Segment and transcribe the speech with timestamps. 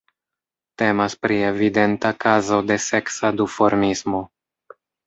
[0.81, 4.29] Temas pri evidenta kazo de seksa duformismo.